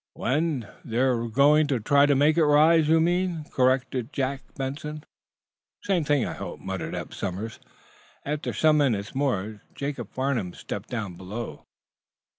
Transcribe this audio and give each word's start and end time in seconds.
"When 0.15 0.67
they're 0.83 1.27
going 1.27 1.67
to 1.67 1.79
try 1.79 2.07
to 2.07 2.15
make 2.15 2.35
it 2.35 2.43
rise, 2.43 2.89
you 2.89 2.99
mean," 2.99 3.45
corrected 3.51 4.11
Jack 4.11 4.41
Benson. 4.55 5.03
"Same 5.83 6.03
thing, 6.05 6.25
I 6.25 6.33
hope," 6.33 6.59
muttered 6.59 6.95
Eph 6.95 7.13
Somers. 7.13 7.59
After 8.25 8.51
some 8.51 8.77
minutes 8.79 9.13
more 9.13 9.61
Jacob 9.75 10.09
Farnum 10.11 10.55
stepped 10.55 10.89
down 10.89 11.17
below. 11.17 11.67